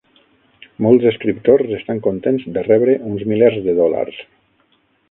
[0.85, 4.23] Molts escriptors estan contents de rebre uns milers de dòlars.